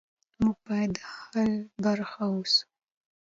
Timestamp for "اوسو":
2.31-2.61